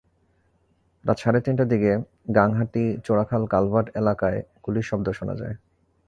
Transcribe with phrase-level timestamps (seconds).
[1.05, 1.91] রাত সাড়ে তিনটার দিকে
[2.35, 5.55] গাংহাটি চোরাখাল কালভার্ট এলাকায় গুলির শব্দ শোনা যায়।